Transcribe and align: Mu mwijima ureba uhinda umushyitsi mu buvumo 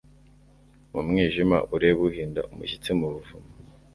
Mu 0.91 1.01
mwijima 1.07 1.57
ureba 1.75 2.01
uhinda 2.09 2.41
umushyitsi 2.51 2.89
mu 2.99 3.07
buvumo 3.13 3.49